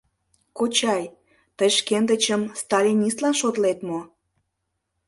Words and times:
—Кочай, 0.57 1.03
тый 1.57 1.69
шкендычым 1.77 2.41
сталинистлан 2.61 3.33
шотлет 3.41 3.79
мо? 3.87 3.99